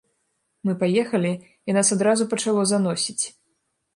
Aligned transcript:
Мы 0.67 0.71
паехалі, 0.83 1.33
і 1.69 1.75
нас 1.77 1.91
адразу 1.97 2.23
пачало 2.33 2.61
заносіць. 2.71 3.25